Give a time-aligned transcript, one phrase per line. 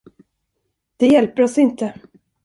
[0.97, 1.93] Det hjälper oss inte.